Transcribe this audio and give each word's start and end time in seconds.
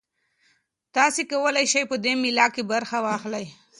تاسي 0.95 1.21
کولای 1.31 1.65
شئ 1.71 1.83
په 1.91 1.95
دې 2.03 2.13
مېله 2.21 2.47
کې 2.53 2.63
برخه 2.71 2.97
واخلئ. 3.05 3.45